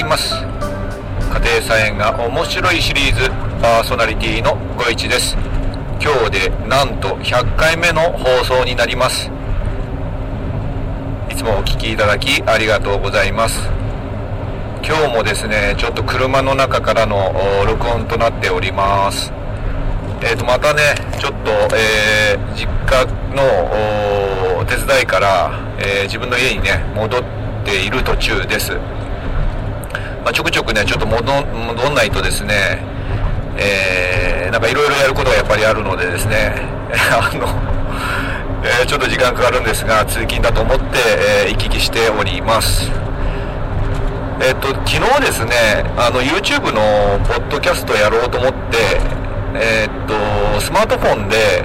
[0.00, 0.34] います。
[0.34, 3.28] 家庭菜園が面白いシリーズ
[3.60, 5.36] パーソナリティのご一です。
[6.02, 9.30] 今日でなんと100回目の放送になります。
[11.30, 13.68] いつもお聴きいただきありがとうございます。
[14.82, 17.34] 今日もですねちょっと車の中からの
[17.66, 19.32] 録音となっております。
[20.22, 23.04] えー、とまたねちょっと、えー、実家
[23.34, 27.22] の手伝いから、えー、自分の家にね戻っ
[27.64, 28.72] ている途中です、
[30.24, 31.22] まあ、ちょくちょくねちょっと戻
[31.90, 32.82] んないとですね、
[33.56, 36.54] えー、なんかいろいろやることがやっぱりあるのでですね
[37.10, 37.46] あの、
[38.82, 40.98] えちょっと時間かかるんですが通勤だと思って、
[41.44, 42.90] えー行き来しております
[44.42, 45.52] えっと、昨日ですね、
[45.98, 48.78] あの、YouTube のポッドキャストやろうと思って、
[49.54, 51.62] えー、っと、スマートフォンで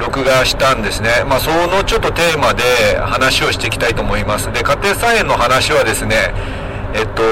[0.00, 1.22] 録画したんですね。
[1.28, 2.62] まあ、そのちょっとテーマで
[2.98, 4.50] 話をしていきたいと思います。
[4.52, 6.32] で、家庭菜園の話はですね、
[6.94, 7.22] えっと、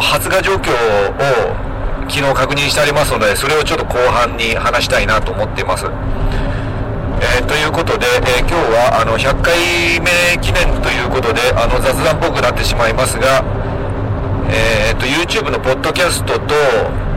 [0.00, 1.74] 発芽状況を
[2.08, 5.86] 昨日確認してありますので、それをちょっと後半に話したいなと思っています。
[5.86, 9.56] えー、ということで、えー、今日はあの100回
[10.00, 10.10] 目
[10.42, 13.42] 記念ということであの雑談っぽくなってしまいますが、
[14.50, 16.54] えーと、YouTube のポッドキャストと、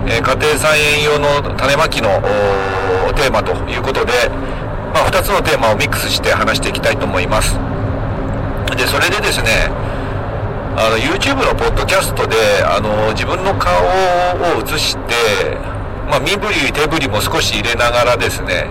[0.08, 2.22] えー、家庭菜園用の種まきの
[3.16, 4.14] テーマということで、
[4.94, 7.58] まあ、2つのテーマをミックスして話していきたいと思います。
[8.78, 9.72] で、それでですね、
[10.80, 13.88] あの YouTube のポッドキャストであの自分の顔を
[14.62, 15.58] 映して、
[16.08, 18.68] まあ、身振り手振りも少し入れながらですね、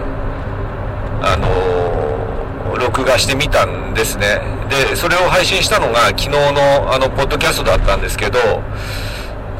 [1.21, 4.41] あの録画してみたんですね。
[4.71, 8.39] で、それを配信したのが昨日のあの、ポッドキャストだったんですけど、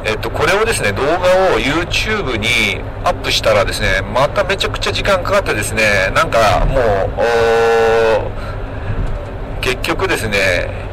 [0.05, 1.19] えっと、これをですね、動画
[1.53, 6.81] を YouTube にアップしたらですね、まためちゃくちゃ時間かかってですね、なんかもう、
[9.61, 10.86] 結局ですね、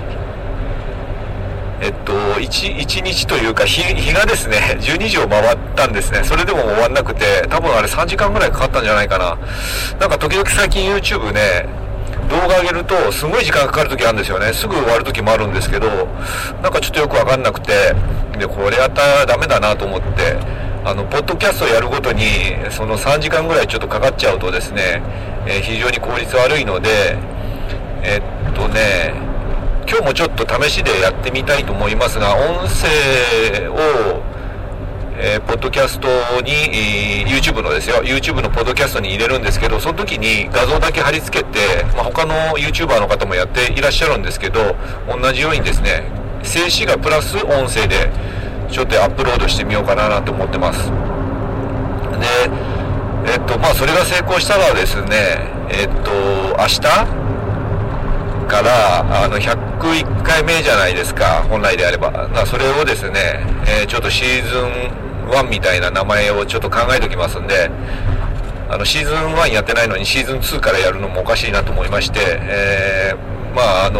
[1.81, 6.21] えっと、1, 1日というか日、日がですね、 12時を回ったんですね。
[6.23, 9.38] それでも終わんなくて、多分あれ3時間ぐらいかかったんじゃないかな。
[10.00, 11.66] なんか時々最近 YouTube ね、
[12.29, 14.53] 動画上げるとすごい時間かかる時あるんですよね。
[14.53, 15.88] すぐ終わる時もあるんですけど、
[16.61, 17.94] なんかちょっとよくわかんなくて、
[18.38, 20.38] で、これやったらダメだなと思って、
[20.85, 22.25] あの、ポッドキャストをやるごとに、
[22.69, 25.01] その3時間ぐらいちょっとかかっちゃうとですね、
[25.45, 27.17] えー、非常に効率悪いので、
[28.03, 29.13] えっとね、
[29.93, 34.23] 今日もちょっと試しでやってみたいと思いますが、音声を、
[35.19, 36.07] えー、ポッドキャスト
[36.41, 36.51] に、
[37.27, 44.75] YouTube のですよ、YouTube のポッドキャストに入れるんですけど、その時に画像だけ貼り付けて、まあ、他の YouTuber の方もやっていらっしゃるんですけど、
[45.07, 46.05] 同じようにですね、
[46.41, 48.09] 静止画プラス音声で、
[48.71, 50.89] ちょっとアップロードしてみようかなと思ってます。
[52.19, 55.37] で、えっと、まあ、それが成功したらですね、
[55.69, 56.09] えっと、
[56.57, 56.81] 明日
[58.47, 59.39] からあの
[59.83, 61.44] 101回目じゃないですか。
[61.49, 62.09] 本来であれば。
[62.09, 67.69] だそれをですね、えー、ちょっとシーズン1みたいな名前をちょっと考えておきますんで
[68.69, 73.99] あのシーズン1やってないのにシーズン2からやるのもおかしいなと思いまして、えー、まああの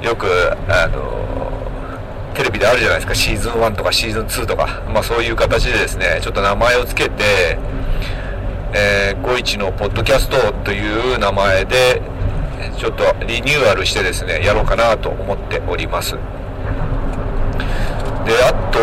[0.00, 0.26] ー、よく
[0.68, 3.14] あのテレビであるじゃないですか。
[3.14, 7.58] シーズン1とかシーズン2とか、まあ、そういう形でですねちょっと名前を付けて
[8.74, 12.00] えー、51のポッドキャストという名前で、
[12.76, 16.12] ちょっとリニューアルしてですね、やろうかなと思っております。
[16.12, 16.18] で、
[18.44, 18.78] あと、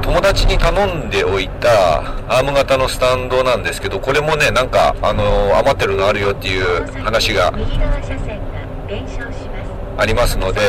[0.00, 7.52] 友達に頼んでおいたアーム型のスタンドなんですけど、これもね、なんか、あの、余ってるのあるよっていう話が
[9.98, 10.60] ありますので、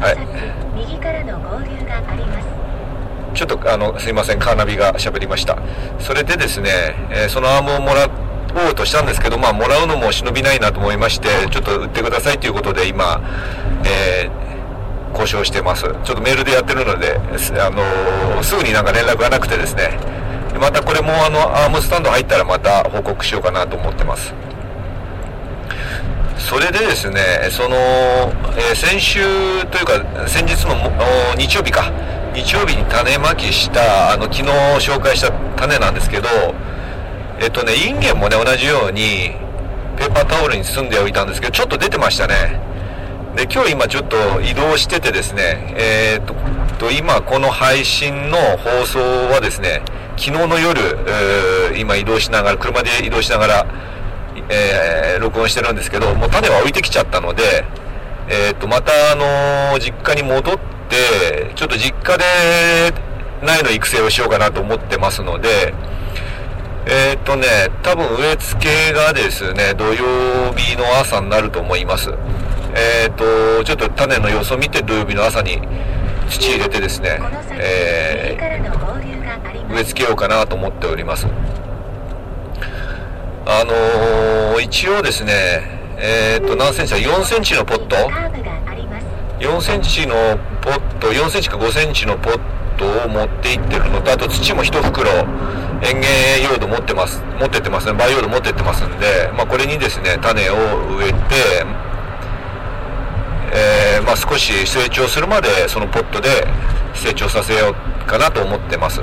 [0.00, 0.16] はい。
[0.74, 2.48] 右からの合流があります。
[3.34, 5.58] ちょっとあのすいません、カーナビが喋りました。
[5.98, 6.70] それでですね、
[7.10, 8.10] えー、そのアームをもらっ
[8.52, 13.20] ておうとしたんですけど、まあ、もらうのも忍びないなと思いまして、ちょっと売ってくださいということで今、
[13.84, 15.82] えー、交渉してます。
[15.82, 17.18] ちょっとメールでやってるので、
[17.60, 19.98] あのー、すぐになんか連絡がなくてですね、
[20.60, 24.34] またこれもあの、アームスタンド入ったらまた報告しようかなと思ってます。
[26.38, 27.76] それでですね、その、
[28.56, 29.20] えー、先週
[29.66, 30.74] というか、先日の
[31.36, 31.92] 日曜日か、
[32.34, 34.42] 日曜日に種まきした、あの、昨日
[34.78, 36.28] 紹介した種なんですけど、
[37.42, 39.32] えっとね、インゲンもね、同じように、
[39.96, 42.60] ペーパータオルに包んでおいたんですけど、ちょっと出てましたね。
[43.34, 48.98] で、今日今ちょっと移動しててですね、えー、っと、今この配信の放送
[49.32, 49.80] はですね、
[50.18, 50.82] 昨日の夜、
[51.72, 53.66] えー、今移動しながら、車で移動しながら、
[54.50, 57.64] えー、録音してるんですけど、もう種は置いてきちゃったので、
[58.28, 60.58] えっと、またあの実家に戻っ
[60.90, 62.92] て、ちょっと実家で
[63.40, 65.72] 苗の育成をしようかなと思ってますので、
[66.86, 67.46] えっ、とね、
[67.82, 72.10] 多分植え付けがですね、土曜日の朝になると思います。
[72.74, 75.60] えっ、とちょっと種の様子を見て土曜日の朝に
[76.28, 77.18] 土入れてですね、
[77.52, 81.26] えー、植え付けようかなと思っております。
[83.46, 85.32] あのー、一応ですね
[85.98, 87.96] えっ、と何センチだ？4センチのポット
[89.40, 90.14] ？4センチの
[90.60, 92.40] ポット4センチか5センチのポッ
[92.80, 95.10] トを持っていってるのとあと土も1袋
[95.82, 100.54] 園芸用土持ってます持ってってますね培養土持ってってますんで、まあ、これにですね種を
[100.96, 101.20] 植えて
[103.52, 106.28] えー、まあ、少し成長するまでそのポットで
[106.94, 109.00] 成長させようかなと思ってます。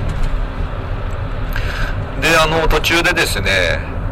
[2.21, 3.51] であの途中でですね、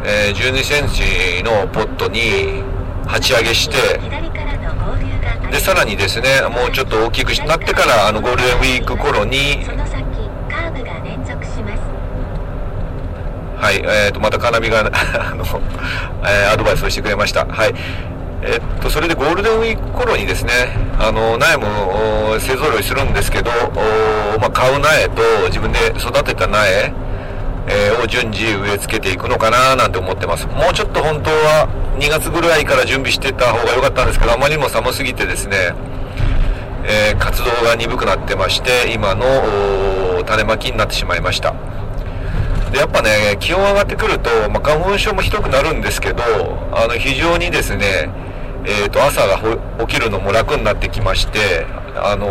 [0.04, 2.62] えー、12センチのポットに
[3.06, 3.76] 鉢上げして
[5.50, 9.64] でさらにですねもうちょっと大きくなってからあのゴールデンウィーク頃に
[13.56, 15.44] はい、えーと、またカナビが あの、
[16.24, 17.46] えー、アドバイスをしてくれました。
[17.46, 17.74] はい。
[18.42, 20.52] えっと、それでゴールデンウィーク頃にですね、
[21.00, 23.50] あの、苗も勢ぞろいするんですけど、
[24.38, 26.92] まあ、買う苗と自分で育てた苗、
[27.68, 30.46] えー、を順次植え付けていくのかななんて思ってます。
[30.46, 31.68] もうちょっと本当は
[31.98, 35.74] 2月ぐらいから準備してた方が良かったんですけど、あまりにも寒すぎてですね、
[36.84, 39.24] えー、活動が鈍くなってまして、今の
[40.24, 41.54] 種まきになってしまいました。
[42.70, 46.22] でやっぱね、気温上がってくると、まあ、花粉症もひどくなるんですけど、
[46.72, 48.10] あの非常にですね、
[48.68, 49.38] えー、と朝が
[49.86, 51.64] 起きるのも楽になってきまして
[51.94, 52.26] あの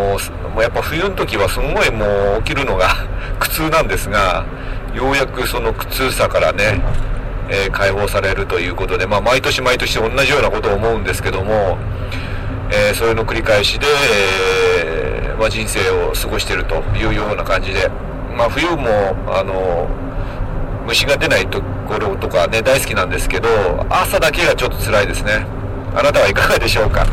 [0.54, 2.90] もうやっぱ冬の時はすごいもう起きるのが
[3.40, 4.46] 苦痛なんですが
[4.96, 6.82] ようやくその苦痛さからね、
[7.50, 11.78] えー、解放されるということで、まあ、毎年毎年同じようなことを思うんですけども、
[12.72, 13.86] えー、それの繰り返しで、
[14.86, 17.90] えー、まあ、人生を過ごしているというような感じで、
[18.38, 18.88] まあ、冬も
[19.28, 19.88] あの
[20.88, 23.50] 虫が出ないところとかね大好きなんですけど
[23.90, 25.46] 朝だけがちょっと辛いですね。
[25.96, 27.06] あなたはいかがでしょうか？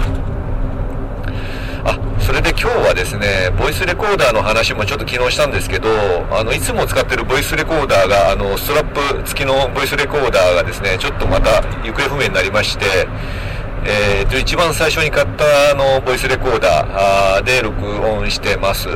[1.84, 5.88] あそれで今日はですねボイスレコーダーの話もちょっと昨日したんですけど
[6.31, 13.08] あのいつも使ってるボイスレコーダーがあのストラップ付きのボイスレコーダーがですねちょっとまた行方不明になりまして
[13.84, 18.88] えーと、一番最初に買ったあのボイスレコーダーで録音してます。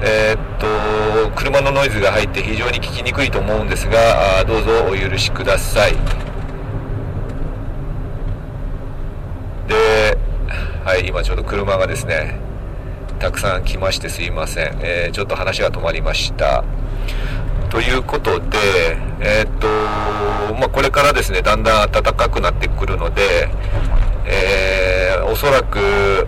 [0.00, 6.17] えー、っと、車のノイズが入って非常に聞きにくいと思うんですが、どうぞお許しください。
[10.88, 12.40] はい、今ちょうど車がですね、
[13.18, 14.78] たくさん来ましてすいません。
[14.80, 16.64] えー、ちょっと話が止まりました。
[17.68, 19.68] ということで、えー、っと、
[20.54, 23.50] まあ、これからですね、だんだん暖かくなってくるので、
[24.24, 26.26] えー、おそらく、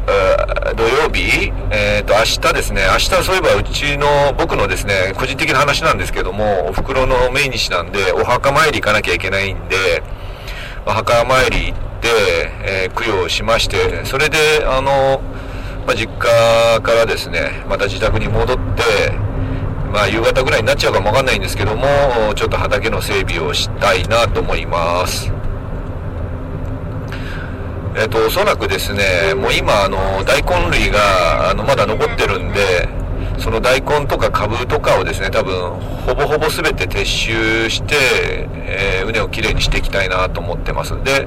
[0.77, 10.03] 土曜日、えー、と、明日ですね、明日そういえばうちの、僕のですね、個人的な話なんですけども、お袋の命日なんで、お墓参り行かなきゃいけないんで、
[10.85, 15.20] お墓参り行って、えー、供養しましてそれであの、
[15.87, 19.12] まあ、実家からですねまた自宅に戻って
[19.93, 21.87] まあ夕方ぐらいになっちゃうかもわかんないんですけども
[22.35, 25.32] ちょっと畑の整備をしたいなと思います。
[27.97, 32.88] えっ、ー、とおそらくですねもう今あの大根類があのまだ残ってるんで
[33.38, 35.70] その大根とか株とかをですね多分
[36.06, 37.97] ほぼほぼ全て撤収して、
[38.52, 40.93] えー、畝をきれいにしていきたいなと思ってます。
[41.02, 41.26] で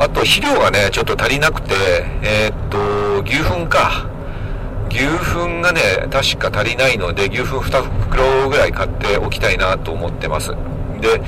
[0.00, 1.74] あと肥料がね、ちょっと足りなくて、
[2.22, 4.08] えー、っと、牛糞か。
[4.88, 10.52] 牛糞がね、確か足りないので、牛糞2袋ぐらい買っておきたいなと思ってます。
[11.02, 11.20] で、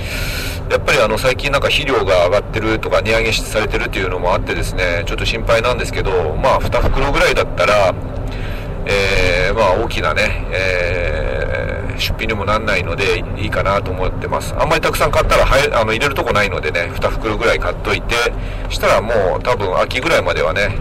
[0.71, 7.95] やっぱりあの最近なんか肥料が上がってるとか値上げされてるっていうのもあってですね、ちょっと心配なんですけど、まあ2袋ぐらいだったら、
[8.87, 11.22] えー、まあ大きなね、えー、
[12.03, 14.55] 出費にもなんないのでいいかなと思ってます。
[14.59, 18.15] あんまりたくさん買ったらはあの入れるとこないのでね、2袋ぐらい買っといて、
[18.69, 20.77] したらもう多分秋ぐらいまではね、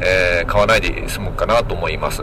[0.00, 2.22] えー、買わないで済むかなと思います。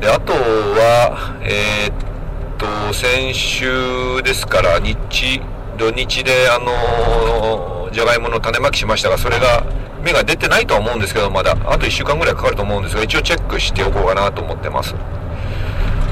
[0.00, 5.40] で、あとは、えー、っと、先週ですから日、
[5.76, 9.64] 土日であのじゃがいもの種まきしましたが、それが
[10.02, 11.52] 芽が出てないとは思うんですけど、まだ。
[11.64, 14.94] あと1週間ぐらいかかると思うんですが、一応チェックしておこうかなと思ってます。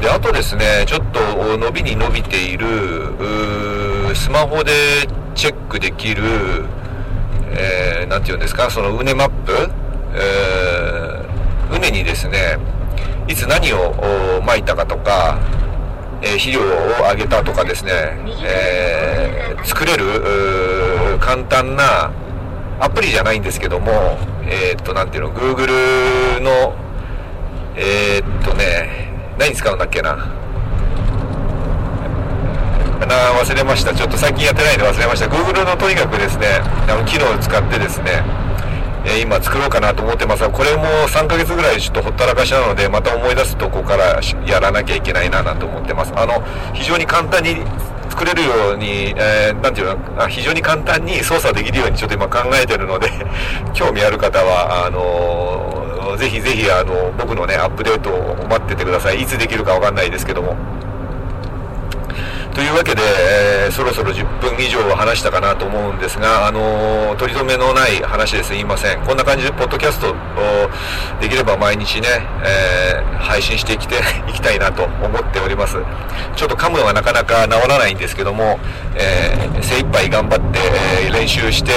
[0.02, 2.66] で、あとですね、ちょっと伸びに伸びている、
[4.16, 5.06] スマホで
[5.37, 6.25] チェックできる、
[7.52, 9.71] えー、て言うんですか、その畝マップ、
[10.14, 12.59] えー、畝にですね、
[13.28, 15.38] いつ何をまいたかとか、
[16.21, 17.92] えー、肥料をあげたとかですね、
[18.44, 20.04] えー、作れる
[21.21, 22.11] 簡単な
[22.80, 26.75] アプリじゃないんですけども、えー、っと、なんていうの、Google の、
[27.76, 29.01] えー、っとね、
[29.38, 30.16] 何使うんだっけな？
[33.06, 33.94] な忘れました。
[33.94, 35.26] ちょっと最近やってないんで忘れました。
[35.26, 38.22] Google のとにかくですねあの機能を使ってですね
[39.04, 46.12] え今作ろうかなと思ってますがこれも3ヶ月ぐらいちょっとほったらかしなのでまた思い出すとこからやらなきゃいけないななんて思ってます。
[46.16, 46.42] あの
[46.74, 47.56] 非常に簡単に
[48.10, 50.28] 作れるように、えー、ていうの？
[50.28, 53.08] 非常に簡単に操作できるようにちょっと今考えてるので
[53.74, 55.02] 興味ある方はあのー、
[56.16, 60.57] ぜひぜひあの僕のねアップデートを待っててくださいいつできるかわかんないですけども
[62.54, 63.00] というわけで、
[63.64, 69.02] えー、そろそろ10分以上は話したかなと思うんですが、あのー、取り留めのない話ですいません。
[69.07, 70.14] こんな感じで、ポッドキャストを
[71.19, 72.09] できれば毎日ね、
[72.45, 73.97] えー、配信してきて
[74.28, 75.78] いきたいなと思っております。
[76.37, 78.61] ちょっと噛むのがなかなか治らないんですけども、
[78.97, 80.59] えー、精一杯頑張って、
[81.07, 81.73] え練習して、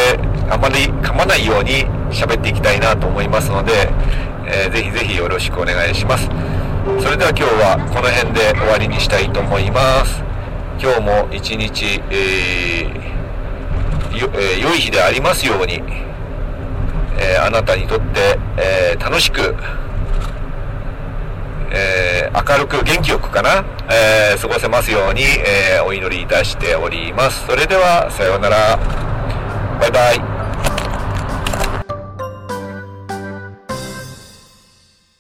[0.50, 3.90] あまり噛まないように喋っていきたいなと思いますので、
[4.48, 6.30] えー、ぜひぜひよろしくお願いします。
[7.02, 10.24] それでは今日はこの辺で終わりにしたいと思います。
[10.80, 15.82] 今日も一日、えーよえー、良い日でありますように、
[17.18, 19.56] えー、あなたにとって、え楽しく、
[21.72, 27.46] え明るく元気よくかな、え過ごせますように、えお祈りいたしております。
[27.48, 28.80] それでは、さようなら。
[29.80, 30.35] バイバイ。